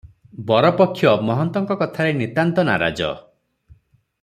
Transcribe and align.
ବରପକ୍ଷ 0.45 1.11
ମହନ୍ତଙ୍କ 1.27 1.77
କଥାରେ 1.83 2.15
ନିତାନ୍ତ 2.23 2.67
ନାରାଜ। 2.71 3.13